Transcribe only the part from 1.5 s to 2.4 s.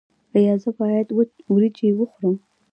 وریجې وخورم؟